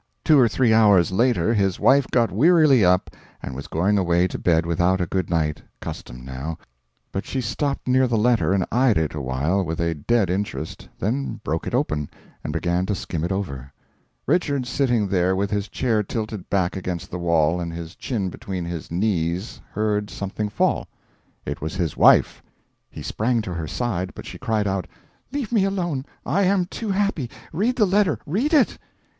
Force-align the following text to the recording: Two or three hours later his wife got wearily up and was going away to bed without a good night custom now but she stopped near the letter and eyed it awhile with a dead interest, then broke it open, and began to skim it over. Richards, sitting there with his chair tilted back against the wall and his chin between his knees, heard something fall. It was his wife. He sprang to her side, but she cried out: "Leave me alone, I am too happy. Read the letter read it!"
Two 0.23 0.39
or 0.39 0.47
three 0.49 0.73
hours 0.73 1.11
later 1.11 1.53
his 1.53 1.79
wife 1.79 2.07
got 2.09 2.31
wearily 2.31 2.83
up 2.83 3.11
and 3.43 3.53
was 3.53 3.67
going 3.67 3.99
away 3.99 4.27
to 4.29 4.39
bed 4.39 4.65
without 4.65 4.99
a 4.99 5.05
good 5.05 5.29
night 5.29 5.61
custom 5.79 6.25
now 6.25 6.57
but 7.11 7.23
she 7.23 7.39
stopped 7.39 7.87
near 7.87 8.07
the 8.07 8.17
letter 8.17 8.51
and 8.51 8.65
eyed 8.71 8.97
it 8.97 9.13
awhile 9.13 9.63
with 9.63 9.79
a 9.79 9.93
dead 9.93 10.31
interest, 10.31 10.89
then 10.97 11.39
broke 11.43 11.67
it 11.67 11.75
open, 11.75 12.09
and 12.43 12.51
began 12.51 12.83
to 12.87 12.95
skim 12.95 13.23
it 13.23 13.31
over. 13.31 13.71
Richards, 14.25 14.69
sitting 14.69 15.07
there 15.07 15.35
with 15.35 15.51
his 15.51 15.67
chair 15.69 16.01
tilted 16.01 16.49
back 16.49 16.75
against 16.75 17.11
the 17.11 17.19
wall 17.19 17.59
and 17.59 17.71
his 17.71 17.93
chin 17.95 18.31
between 18.31 18.65
his 18.65 18.89
knees, 18.89 19.61
heard 19.71 20.09
something 20.09 20.49
fall. 20.49 20.87
It 21.45 21.61
was 21.61 21.75
his 21.75 21.95
wife. 21.95 22.41
He 22.89 23.03
sprang 23.03 23.43
to 23.43 23.53
her 23.53 23.67
side, 23.67 24.13
but 24.15 24.25
she 24.25 24.39
cried 24.39 24.65
out: 24.65 24.87
"Leave 25.31 25.51
me 25.51 25.63
alone, 25.63 26.07
I 26.25 26.41
am 26.45 26.65
too 26.65 26.89
happy. 26.89 27.29
Read 27.53 27.75
the 27.75 27.85
letter 27.85 28.17
read 28.25 28.51
it!" 28.51 28.79